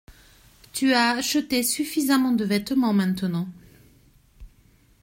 Tu 0.73 0.93
as 0.95 1.11
acheté 1.11 1.61
suffisamment 1.61 2.31
de 2.31 2.43
vêtements 2.43 2.91
maintenant. 2.91 3.47